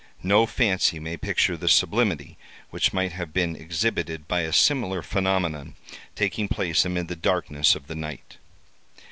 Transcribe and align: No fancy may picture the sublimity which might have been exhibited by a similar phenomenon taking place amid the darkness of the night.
No 0.23 0.47
fancy 0.47 0.99
may 0.99 1.15
picture 1.15 1.55
the 1.55 1.69
sublimity 1.69 2.35
which 2.71 2.91
might 2.91 3.11
have 3.11 3.31
been 3.33 3.55
exhibited 3.55 4.27
by 4.27 4.39
a 4.39 4.51
similar 4.51 5.03
phenomenon 5.03 5.75
taking 6.15 6.47
place 6.47 6.83
amid 6.83 7.07
the 7.07 7.15
darkness 7.15 7.75
of 7.75 7.85
the 7.85 7.93
night. 7.93 8.37